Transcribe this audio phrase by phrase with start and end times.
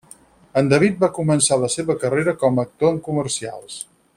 [0.61, 3.79] En David va començar la seva carrera com a actor en comercials.